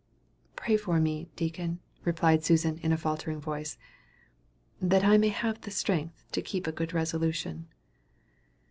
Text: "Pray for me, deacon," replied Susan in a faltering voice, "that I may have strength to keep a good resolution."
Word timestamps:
"Pray 0.55 0.77
for 0.77 0.99
me, 0.99 1.29
deacon," 1.35 1.77
replied 2.05 2.43
Susan 2.43 2.79
in 2.79 2.91
a 2.91 2.97
faltering 2.97 3.39
voice, 3.39 3.77
"that 4.81 5.03
I 5.03 5.15
may 5.19 5.29
have 5.29 5.59
strength 5.69 6.23
to 6.31 6.41
keep 6.41 6.65
a 6.65 6.71
good 6.71 6.91
resolution." 6.91 7.67